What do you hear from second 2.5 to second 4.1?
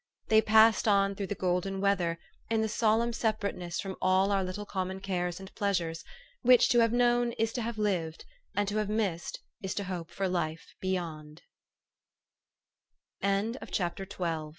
the solemn separ ate ness from